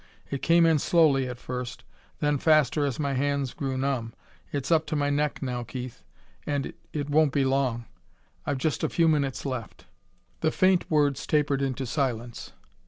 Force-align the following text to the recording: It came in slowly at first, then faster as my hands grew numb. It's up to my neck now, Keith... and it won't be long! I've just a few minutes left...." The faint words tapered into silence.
It 0.31 0.41
came 0.41 0.65
in 0.65 0.79
slowly 0.79 1.27
at 1.27 1.37
first, 1.37 1.83
then 2.21 2.39
faster 2.39 2.85
as 2.87 2.99
my 2.99 3.13
hands 3.13 3.53
grew 3.53 3.77
numb. 3.77 4.15
It's 4.51 4.71
up 4.71 4.87
to 4.87 4.95
my 4.95 5.11
neck 5.11 5.43
now, 5.43 5.61
Keith... 5.61 6.01
and 6.43 6.73
it 6.91 7.07
won't 7.07 7.31
be 7.33 7.45
long! 7.45 7.85
I've 8.43 8.57
just 8.57 8.83
a 8.83 8.89
few 8.89 9.07
minutes 9.07 9.45
left...." 9.45 9.85
The 10.39 10.49
faint 10.49 10.89
words 10.89 11.27
tapered 11.27 11.61
into 11.61 11.85
silence. 11.85 12.51